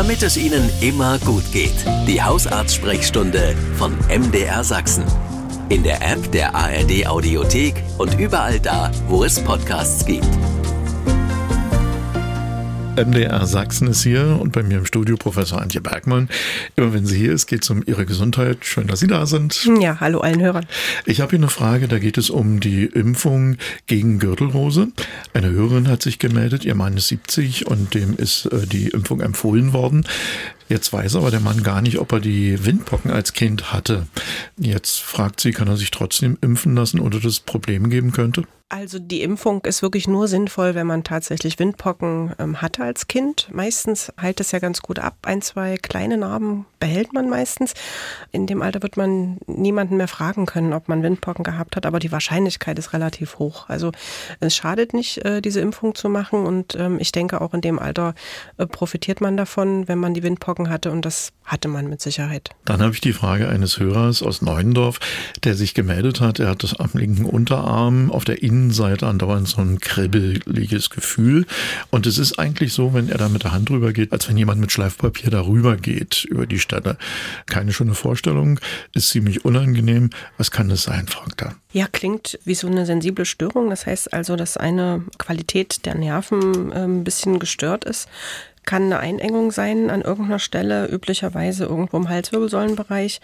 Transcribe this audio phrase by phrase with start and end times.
[0.00, 1.74] damit es Ihnen immer gut geht.
[2.06, 5.04] Die Hausarzt-Sprechstunde von MDR Sachsen.
[5.68, 10.24] In der App der ARD Audiothek und überall da, wo es Podcasts gibt.
[13.04, 16.28] MDR Sachsen ist hier und bei mir im Studio Professor Antje Bergmann.
[16.76, 18.58] Immer wenn sie hier ist, geht es um ihre Gesundheit.
[18.66, 19.66] Schön, dass Sie da sind.
[19.80, 20.66] Ja, hallo allen Hörern.
[21.06, 23.56] Ich habe hier eine Frage, da geht es um die Impfung
[23.86, 24.88] gegen Gürtelrose.
[25.32, 29.20] Eine Hörerin hat sich gemeldet, ihr Mann ist 70 und dem ist äh, die Impfung
[29.20, 30.04] empfohlen worden.
[30.70, 34.06] Jetzt weiß aber der Mann gar nicht, ob er die Windpocken als Kind hatte.
[34.56, 38.44] Jetzt fragt sie, kann er sich trotzdem impfen lassen oder das Probleme geben könnte?
[38.72, 43.48] Also die Impfung ist wirklich nur sinnvoll, wenn man tatsächlich Windpocken ähm, hatte als Kind.
[43.52, 45.16] Meistens heilt es ja ganz gut ab.
[45.22, 47.74] Ein, zwei kleine Narben behält man meistens.
[48.30, 51.98] In dem Alter wird man niemanden mehr fragen können, ob man Windpocken gehabt hat, aber
[51.98, 53.68] die Wahrscheinlichkeit ist relativ hoch.
[53.68, 53.90] Also
[54.38, 57.80] es schadet nicht, äh, diese Impfung zu machen und ähm, ich denke auch in dem
[57.80, 58.14] Alter
[58.56, 62.50] äh, profitiert man davon, wenn man die Windpocken hatte und das hatte man mit Sicherheit.
[62.64, 65.00] Dann habe ich die Frage eines Hörers aus Neuendorf,
[65.42, 66.38] der sich gemeldet hat.
[66.38, 71.46] Er hat das am linken Unterarm auf der Innen Innenseite andauernd so ein kribbeliges Gefühl.
[71.90, 74.36] Und es ist eigentlich so, wenn er da mit der Hand drüber geht, als wenn
[74.36, 76.96] jemand mit Schleifpapier darüber geht, über die Stelle.
[77.46, 78.60] Keine schöne Vorstellung,
[78.94, 80.10] ist ziemlich unangenehm.
[80.36, 81.54] Was kann das sein, fragt er.
[81.72, 83.70] Ja, klingt wie so eine sensible Störung.
[83.70, 88.08] Das heißt also, dass eine Qualität der Nerven äh, ein bisschen gestört ist
[88.64, 93.20] kann eine Einengung sein an irgendeiner Stelle, üblicherweise irgendwo im Halswirbelsäulenbereich,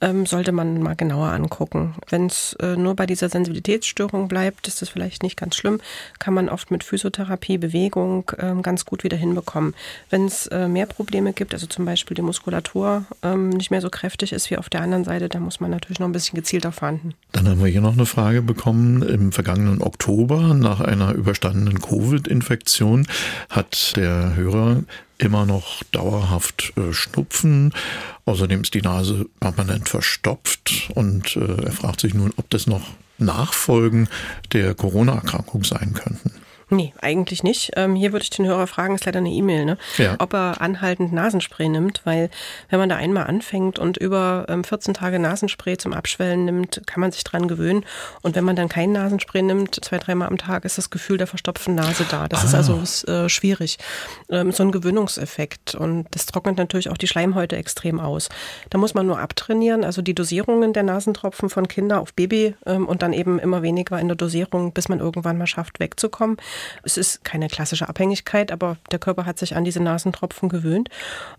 [0.00, 1.94] ähm, sollte man mal genauer angucken.
[2.08, 5.80] Wenn es äh, nur bei dieser Sensibilitätsstörung bleibt, ist das vielleicht nicht ganz schlimm,
[6.18, 9.74] kann man oft mit Physiotherapie, Bewegung ähm, ganz gut wieder hinbekommen.
[10.10, 13.90] Wenn es äh, mehr Probleme gibt, also zum Beispiel die Muskulatur ähm, nicht mehr so
[13.90, 16.72] kräftig ist wie auf der anderen Seite, da muss man natürlich noch ein bisschen gezielter
[16.72, 17.14] fahnden.
[17.32, 19.02] Dann haben wir hier noch eine Frage bekommen.
[19.02, 23.06] Im vergangenen Oktober nach einer überstandenen Covid-Infektion
[23.50, 24.75] hat der Hörer
[25.18, 27.72] immer noch dauerhaft äh, Schnupfen.
[28.24, 32.82] Außerdem ist die Nase permanent verstopft und äh, er fragt sich nun, ob das noch
[33.18, 34.08] Nachfolgen
[34.52, 36.32] der Corona-Erkrankung sein könnten.
[36.68, 37.70] Nee, eigentlich nicht.
[37.76, 39.78] Ähm, hier würde ich den Hörer fragen, ist leider eine E-Mail, ne?
[39.98, 40.16] Ja.
[40.18, 42.28] ob er anhaltend Nasenspray nimmt, weil
[42.70, 47.00] wenn man da einmal anfängt und über ähm, 14 Tage Nasenspray zum Abschwellen nimmt, kann
[47.00, 47.84] man sich dran gewöhnen.
[48.22, 51.28] Und wenn man dann kein Nasenspray nimmt, zwei, dreimal am Tag, ist das Gefühl der
[51.28, 52.26] verstopften Nase da.
[52.26, 52.46] Das ah.
[52.46, 53.78] ist also ist, äh, schwierig.
[54.28, 55.76] Ähm, so ein Gewöhnungseffekt.
[55.76, 58.28] Und das trocknet natürlich auch die Schleimhäute extrem aus.
[58.70, 62.88] Da muss man nur abtrainieren, also die Dosierungen der Nasentropfen von Kinder auf Baby ähm,
[62.88, 66.38] und dann eben immer weniger in der Dosierung, bis man irgendwann mal schafft, wegzukommen.
[66.82, 70.88] Es ist keine klassische Abhängigkeit, aber der Körper hat sich an diese Nasentropfen gewöhnt.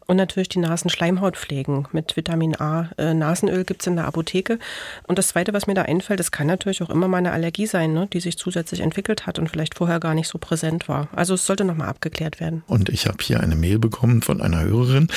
[0.06, 2.90] Und natürlich die Nasenschleimhaut pflegen mit Vitamin A.
[2.98, 4.60] Äh, Nasenöl gibt es in der Apotheke.
[5.08, 7.68] Und das Zweite, was mir da einfällt, es kann natürlich auch immer mal eine Allergie
[7.68, 11.10] sein, ne, die sich zusätzlich entwickelt hat und vielleicht vorher gar nicht so präsent war.
[11.14, 12.64] Also es sollte nochmal abgeklärt werden.
[12.68, 15.08] Und ich habe hier eine Mail bekommen von einer Hörerin.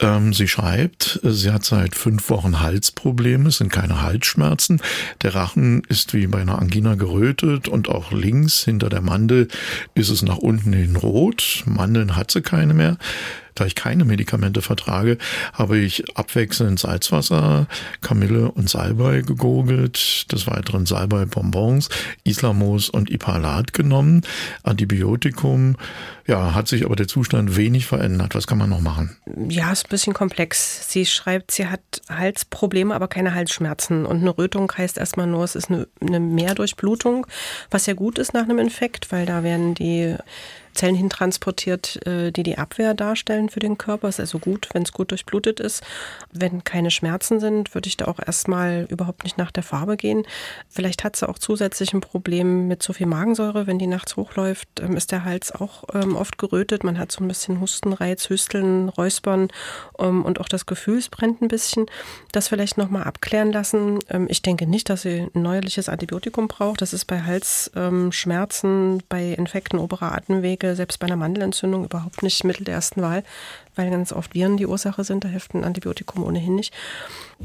[0.00, 4.80] Ähm, sie schreibt, sie hat seit fünf Wochen Halsprobleme, es sind keine Halsschmerzen.
[5.22, 9.37] Der Rachen ist wie bei einer Angina gerötet und auch links hinter der Mandel
[9.94, 11.62] ist es nach unten hin rot.
[11.66, 12.96] Mandeln hat sie keine mehr.
[13.58, 15.18] Da ich keine Medikamente vertrage,
[15.52, 17.66] habe ich abwechselnd Salzwasser,
[18.00, 21.88] Kamille und Salbei gegurgelt, des Weiteren Salbei-Bonbons,
[22.22, 24.22] Islamos und Ipalat genommen.
[24.62, 25.76] Antibiotikum,
[26.28, 28.34] ja, hat sich aber der Zustand wenig verändert.
[28.34, 29.16] Was kann man noch machen?
[29.48, 30.88] Ja, ist ein bisschen komplex.
[30.92, 34.04] Sie schreibt, sie hat Halsprobleme, aber keine Halsschmerzen.
[34.04, 37.26] Und eine Rötung heißt erstmal nur, es ist eine, eine Mehrdurchblutung,
[37.70, 40.16] was ja gut ist nach einem Infekt, weil da werden die
[40.78, 44.08] Zellen hintransportiert, äh, die die Abwehr darstellen für den Körper.
[44.08, 45.82] Ist also gut, wenn es gut durchblutet ist.
[46.32, 50.24] Wenn keine Schmerzen sind, würde ich da auch erstmal überhaupt nicht nach der Farbe gehen.
[50.68, 53.66] Vielleicht hat sie auch zusätzlich ein Problem mit zu viel Magensäure.
[53.66, 56.84] Wenn die nachts hochläuft, ähm, ist der Hals auch ähm, oft gerötet.
[56.84, 59.48] Man hat so ein bisschen Hustenreiz, Hüsteln, Räuspern
[59.98, 61.86] ähm, und auch das Gefühl, es brennt ein bisschen.
[62.30, 63.98] Das vielleicht nochmal abklären lassen.
[64.28, 66.82] Ich denke nicht, dass sie ein neuerliches Antibiotikum braucht.
[66.82, 72.64] Das ist bei Halsschmerzen, bei Infekten oberer Atemwege selbst bei einer Mandelentzündung überhaupt nicht Mittel
[72.64, 73.22] der ersten Wahl
[73.78, 75.24] weil ganz oft Viren die Ursache sind.
[75.24, 76.74] Da hilft ein Antibiotikum ohnehin nicht.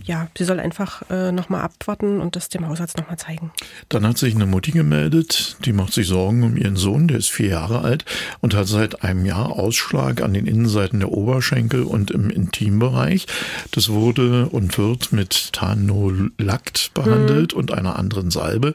[0.03, 3.51] Ja, sie soll einfach äh, nochmal abwarten und das dem Hausarzt nochmal zeigen.
[3.89, 7.29] Dann hat sich eine Mutti gemeldet, die macht sich Sorgen um ihren Sohn, der ist
[7.29, 8.03] vier Jahre alt
[8.41, 13.27] und hat seit einem Jahr Ausschlag an den Innenseiten der Oberschenkel und im Intimbereich.
[13.69, 17.59] Das wurde und wird mit Tanolakt behandelt mhm.
[17.59, 18.73] und einer anderen Salbe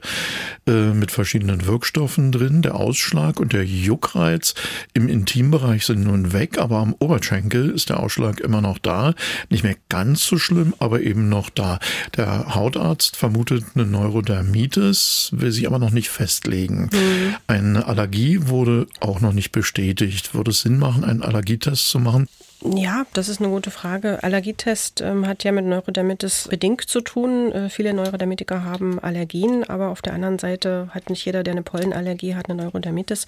[0.69, 2.63] äh, mit verschiedenen Wirkstoffen drin.
[2.63, 4.55] Der Ausschlag und der Juckreiz
[4.95, 9.15] im Intimbereich sind nun weg, aber am Oberschenkel Oberschenkel ist der Ausschlag immer noch da.
[9.49, 11.79] Nicht mehr ganz so schlimm, aber eben noch da.
[12.17, 16.91] Der Hautarzt vermutet eine Neurodermitis, will sich aber noch nicht festlegen.
[16.93, 17.35] Mhm.
[17.47, 20.35] Eine Allergie wurde auch noch nicht bestätigt.
[20.35, 22.29] Würde es Sinn machen, einen Allergietest zu machen?
[22.61, 24.21] Ja, das ist eine gute Frage.
[24.25, 27.53] Allergietest ähm, hat ja mit Neurodermitis bedingt zu tun.
[27.53, 31.63] Äh, viele Neurodermitiker haben Allergien, aber auf der anderen Seite hat nicht jeder, der eine
[31.63, 33.27] Pollenallergie hat, eine Neurodermitis.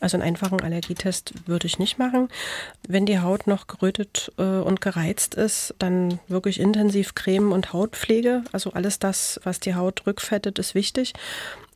[0.00, 2.30] Also einen einfachen Allergietest würde ich nicht machen.
[2.88, 8.44] Wenn die Haut noch gerötet äh, und gereizt ist, dann wirklich intensiv Creme und Hautpflege.
[8.50, 11.12] Also alles das, was die Haut rückfettet, ist wichtig.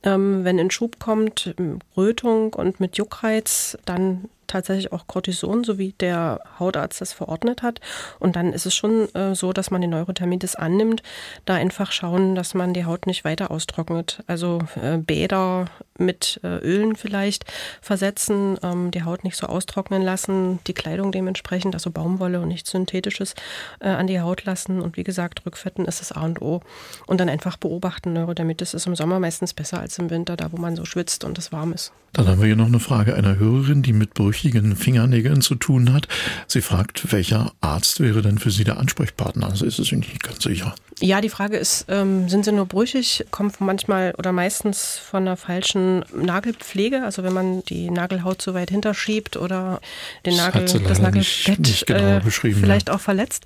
[0.04, 1.54] Ähm, wenn ein Schub kommt,
[1.98, 7.80] Rötung und mit Juckreiz, dann tatsächlich auch Cortison, so wie der Hautarzt das verordnet hat.
[8.18, 11.02] Und dann ist es schon äh, so, dass man die Neurothermitis annimmt,
[11.44, 14.22] da einfach schauen, dass man die Haut nicht weiter austrocknet.
[14.26, 15.66] Also äh, Bäder
[15.98, 17.44] mit äh, Ölen vielleicht
[17.80, 22.70] versetzen, ähm, die Haut nicht so austrocknen lassen, die Kleidung dementsprechend, also Baumwolle und nichts
[22.70, 23.34] Synthetisches
[23.80, 24.80] äh, an die Haut lassen.
[24.80, 26.60] Und wie gesagt, Rückfetten ist das A und O.
[27.06, 28.12] Und dann einfach beobachten.
[28.12, 31.38] Neurodermitis ist im Sommer meistens besser als im Winter, da wo man so schwitzt und
[31.38, 31.92] es warm ist.
[32.12, 35.92] Dann haben wir hier noch eine Frage einer Hörerin, die mit brüchigen Fingernägeln zu tun
[35.92, 36.08] hat.
[36.48, 39.48] Sie fragt, welcher Arzt wäre denn für Sie der Ansprechpartner?
[39.48, 40.74] Also ist es nicht ganz sicher.
[41.00, 45.36] Ja, die Frage ist, ähm, sind sie nur brüchig, kommen manchmal oder meistens von einer
[45.36, 49.80] falschen Nagelpflege, also wenn man die Nagelhaut zu weit hinterschiebt oder
[50.24, 52.94] den das Nagel, das Nagelbett nicht, nicht genau äh, vielleicht ja.
[52.94, 53.44] auch verletzt.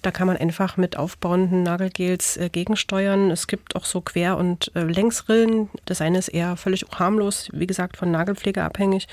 [0.00, 3.30] Da kann man einfach mit aufbauenden Nagelgels äh, gegensteuern.
[3.30, 5.68] Es gibt auch so Quer- und äh, Längsrillen.
[5.84, 9.06] Das eine ist eher völlig harmlos, wie gesagt, von Nagelpflege abhängig.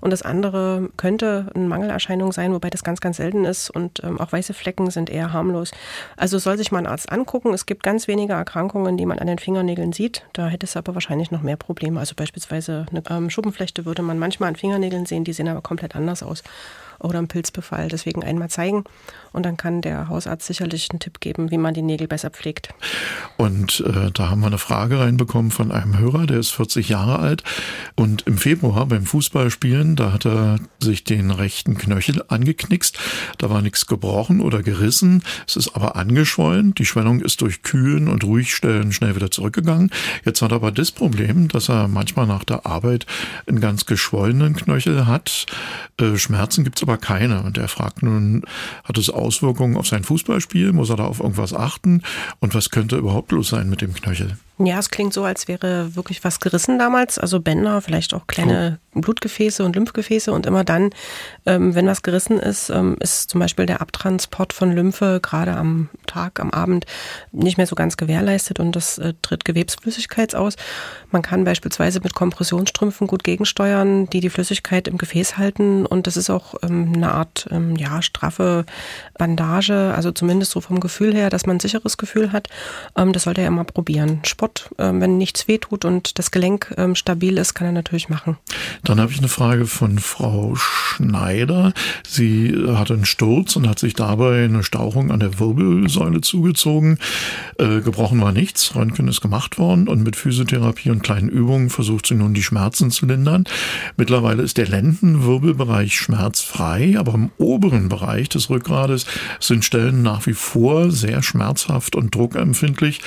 [0.00, 0.63] Und das andere
[0.96, 3.70] könnte eine Mangelerscheinung sein, wobei das ganz, ganz selten ist.
[3.70, 5.72] Und ähm, auch weiße Flecken sind eher harmlos.
[6.16, 7.54] Also soll sich mal ein Arzt angucken angucken.
[7.54, 10.24] Es gibt ganz wenige Erkrankungen, die man an den Fingernägeln sieht.
[10.32, 11.98] Da hätte es aber wahrscheinlich noch mehr Probleme.
[11.98, 15.96] Also beispielsweise eine ähm, Schuppenflechte würde man manchmal an Fingernägeln sehen, die sehen aber komplett
[15.96, 16.42] anders aus
[16.98, 17.88] oder ein Pilzbefall.
[17.88, 18.84] Deswegen einmal zeigen
[19.32, 22.68] und dann kann der Hausarzt sicherlich einen Tipp geben, wie man die Nägel besser pflegt.
[23.36, 27.18] Und äh, da haben wir eine Frage reinbekommen von einem Hörer, der ist 40 Jahre
[27.18, 27.42] alt
[27.96, 32.98] und im Februar beim Fußballspielen, da hat er sich den rechten Knöchel angeknickst.
[33.38, 35.22] Da war nichts gebrochen oder gerissen.
[35.46, 36.74] Es ist aber angeschwollen.
[36.74, 39.90] Die Schwellung ist durch Kühlen und Ruhigstellen schnell wieder zurückgegangen.
[40.24, 43.06] Jetzt hat er aber das Problem, dass er manchmal nach der Arbeit
[43.46, 45.46] einen ganz geschwollenen Knöchel hat.
[46.00, 47.42] Äh, Schmerzen gibt es aber keine.
[47.42, 48.42] Und er fragt nun,
[48.84, 50.72] hat es Auswirkungen auf sein Fußballspiel?
[50.72, 52.02] Muss er da auf irgendwas achten?
[52.40, 54.36] Und was könnte überhaupt los sein mit dem Knöchel?
[54.58, 57.18] Ja, es klingt so, als wäre wirklich was gerissen damals.
[57.18, 59.00] Also Bänder, vielleicht auch kleine oh.
[59.00, 60.30] Blutgefäße und Lymphgefäße.
[60.30, 60.90] Und immer dann,
[61.44, 65.88] ähm, wenn was gerissen ist, ähm, ist zum Beispiel der Abtransport von Lymphe gerade am
[66.06, 66.86] Tag, am Abend
[67.32, 70.54] nicht mehr so ganz gewährleistet und das äh, tritt Gewebsflüssigkeit aus.
[71.10, 75.84] Man kann beispielsweise mit Kompressionsstrümpfen gut gegensteuern, die die Flüssigkeit im Gefäß halten.
[75.84, 78.66] Und das ist auch ähm, eine Art, ähm, ja, straffe
[79.18, 79.92] Bandage.
[79.96, 82.46] Also zumindest so vom Gefühl her, dass man ein sicheres Gefühl hat.
[82.96, 84.20] Ähm, das sollte er immer probieren.
[84.24, 84.70] Sport Sport.
[84.78, 88.36] Ähm, wenn nichts wehtut und das Gelenk ähm, stabil ist, kann er natürlich machen.
[88.82, 91.72] Dann habe ich eine Frage von Frau Schneider.
[92.06, 96.98] Sie hatte einen Sturz und hat sich dabei eine Stauchung an der Wirbelsäule zugezogen.
[97.58, 98.74] Äh, gebrochen war nichts.
[98.74, 102.90] Röntgen ist gemacht worden und mit Physiotherapie und kleinen Übungen versucht sie nun die Schmerzen
[102.90, 103.44] zu lindern.
[103.96, 109.06] Mittlerweile ist der Lendenwirbelbereich schmerzfrei, aber im oberen Bereich des Rückgrades
[109.40, 113.00] sind Stellen nach wie vor sehr schmerzhaft und druckempfindlich.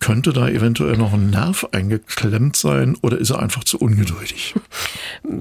[0.00, 4.54] Könnte da eventuell eventuell noch ein Nerv eingeklemmt sein oder ist er einfach zu ungeduldig?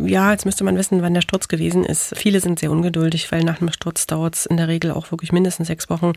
[0.05, 2.13] Ja, jetzt müsste man wissen, wann der Sturz gewesen ist.
[2.17, 5.31] Viele sind sehr ungeduldig, weil nach einem Sturz dauert es in der Regel auch wirklich
[5.31, 6.13] mindestens sechs Wochen,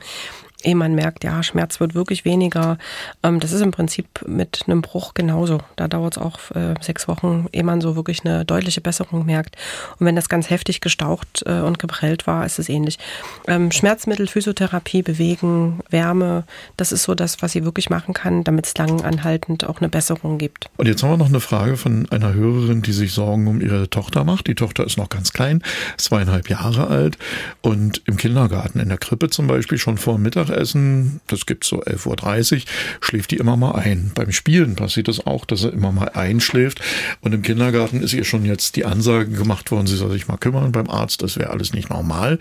[0.65, 2.79] ehe man merkt, ja, Schmerz wird wirklich weniger.
[3.23, 5.59] Ähm, das ist im Prinzip mit einem Bruch genauso.
[5.77, 9.57] Da dauert es auch äh, sechs Wochen, ehe man so wirklich eine deutliche Besserung merkt.
[9.99, 12.99] Und wenn das ganz heftig gestaucht äh, und geprellt war, ist es ähnlich.
[13.47, 16.45] Ähm, Schmerzmittel, Physiotherapie, Bewegen, Wärme,
[16.77, 19.89] das ist so das, was sie wirklich machen kann, damit es lang anhaltend auch eine
[19.89, 20.69] Besserung gibt.
[20.77, 23.89] Und jetzt haben wir noch eine Frage von einer Hörerin, die sich Sorgen um ihre
[23.89, 24.47] Tochter macht.
[24.47, 25.63] Die Tochter ist noch ganz klein,
[25.97, 27.19] zweieinhalb Jahre alt
[27.63, 31.83] und im Kindergarten, in der Krippe zum Beispiel, schon vor Mittag Mittagessen, das gibt so
[31.83, 32.63] 11.30 Uhr,
[33.01, 34.13] schläft die immer mal ein.
[34.15, 36.81] Beim Spielen passiert das auch, dass er immer mal einschläft.
[37.21, 40.37] Und im Kindergarten ist ihr schon jetzt die Ansage gemacht worden, sie soll sich mal
[40.37, 42.39] kümmern beim Arzt, das wäre alles nicht normal.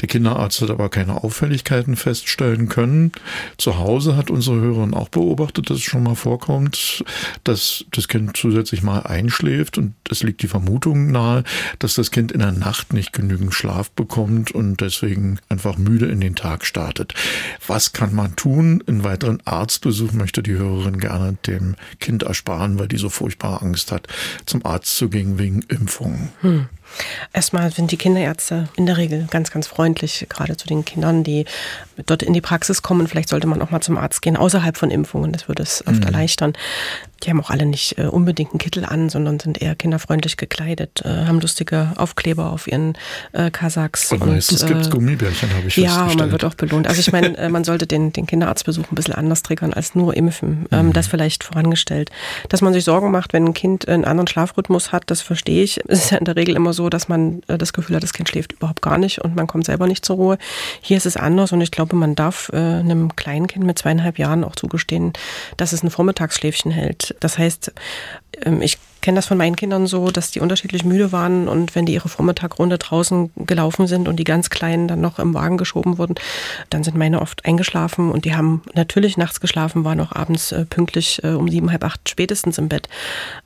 [0.00, 3.12] Der Kinderarzt hat aber keine Auffälligkeiten feststellen können.
[3.56, 7.04] Zu Hause hat unsere Hörerin auch beobachtet, dass es schon mal vorkommt,
[7.44, 11.44] dass das Kind zusätzlich mal einschläft und es liegt die Vermutung nahe,
[11.78, 16.20] dass das Kind in der Nacht nicht genügend Schlaf bekommt und deswegen einfach müde in
[16.20, 17.14] den Tag startet.
[17.66, 18.82] Was kann man tun?
[18.86, 23.92] Einen weiteren Arztbesuch möchte die Hörerin gerne dem Kind ersparen, weil die so furchtbare Angst
[23.92, 24.08] hat,
[24.46, 26.30] zum Arzt zu gehen wegen Impfungen.
[26.40, 26.68] Hm.
[27.32, 31.44] Erstmal sind die Kinderärzte in der Regel ganz, ganz freundlich, gerade zu den Kindern, die
[32.06, 33.06] dort in die Praxis kommen.
[33.06, 35.32] Vielleicht sollte man auch mal zum Arzt gehen, außerhalb von Impfungen.
[35.32, 36.06] Das würde es oft mhm.
[36.06, 36.52] erleichtern.
[37.22, 41.02] Die haben auch alle nicht äh, unbedingt einen Kittel an, sondern sind eher kinderfreundlich gekleidet,
[41.04, 42.94] äh, haben lustige Aufkleber auf ihren
[43.32, 44.10] äh, Kasachs.
[44.10, 46.88] Und, und meistens gibt es Gummibärchen, habe ich Ja, man wird auch belohnt.
[46.88, 50.66] Also ich meine, man sollte den, den Kinderarztbesuch ein bisschen anders triggern als nur impfen.
[50.70, 50.92] Ähm, mhm.
[50.94, 52.10] Das vielleicht vorangestellt.
[52.48, 55.80] Dass man sich Sorgen macht, wenn ein Kind einen anderen Schlafrhythmus hat, das verstehe ich.
[55.88, 58.12] Es ist ja in der Regel immer so, dass man äh, das Gefühl hat, das
[58.12, 60.38] Kind schläft überhaupt gar nicht und man kommt selber nicht zur Ruhe.
[60.80, 64.18] Hier ist es anders und ich glaube, man darf äh, einem kleinen Kind mit zweieinhalb
[64.18, 65.12] Jahren auch zugestehen,
[65.56, 67.14] dass es ein Vormittagsschläfchen hält.
[67.20, 67.72] Das heißt,
[68.44, 71.86] ähm, ich kenne das von meinen Kindern so, dass die unterschiedlich müde waren und wenn
[71.86, 75.98] die ihre Vormittagrunde draußen gelaufen sind und die ganz Kleinen dann noch im Wagen geschoben
[75.98, 76.14] wurden,
[76.68, 80.64] dann sind meine oft eingeschlafen und die haben natürlich nachts geschlafen, waren auch abends äh,
[80.64, 82.88] pünktlich äh, um sieben, halb acht spätestens im Bett.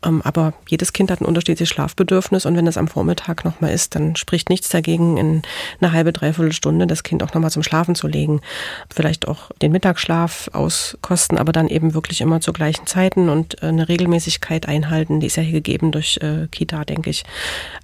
[0.04, 3.94] Ähm, aber jedes Kind hat ein unterschiedliches Schlafbedürfnis und wenn es am Vormittag nochmal ist,
[3.94, 5.42] dann spricht nichts dagegen, in
[5.80, 8.40] eine halbe, dreiviertel Stunde das Kind auch nochmal zum Schlafen zu legen.
[8.92, 13.66] Vielleicht auch den Mittagsschlaf auskosten, aber dann eben wirklich immer zu gleichen Zeiten und äh,
[13.66, 17.24] eine Regelmäßigkeit einhalten, die ist ja hier gegeben durch äh, Kita, denke ich.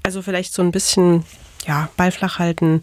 [0.03, 1.25] Also vielleicht so ein bisschen
[1.67, 2.81] ja, Ball flach halten,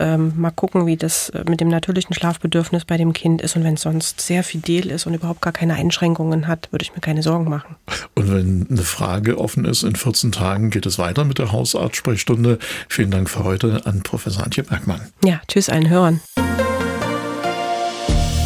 [0.00, 3.56] ähm, mal gucken, wie das äh, mit dem natürlichen Schlafbedürfnis bei dem Kind ist.
[3.56, 6.94] Und wenn es sonst sehr fidel ist und überhaupt gar keine Einschränkungen hat, würde ich
[6.94, 7.76] mir keine Sorgen machen.
[8.14, 12.58] Und wenn eine Frage offen ist, in 14 Tagen geht es weiter mit der Hausarzt-Sprechstunde.
[12.88, 15.00] Vielen Dank für heute an Professor Antje Bergmann.
[15.24, 16.20] Ja, tschüss allen Hörern.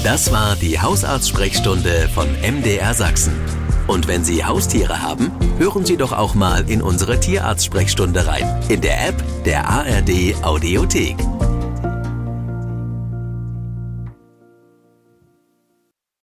[0.04, 3.34] Das war die Hausarzt-Sprechstunde von MDR Sachsen.
[3.86, 8.62] Und wenn Sie Haustiere haben, hören Sie doch auch mal in unsere Tierarzt-Sprechstunde rein.
[8.68, 11.16] In der App der ARD Audiothek.